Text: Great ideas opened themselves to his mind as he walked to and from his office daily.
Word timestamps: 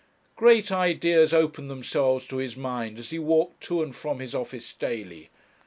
Great 0.35 0.71
ideas 0.71 1.31
opened 1.31 1.69
themselves 1.69 2.25
to 2.25 2.37
his 2.37 2.57
mind 2.57 2.97
as 2.97 3.11
he 3.11 3.19
walked 3.19 3.61
to 3.61 3.83
and 3.83 3.95
from 3.95 4.17
his 4.19 4.33
office 4.33 4.73
daily. 4.73 5.29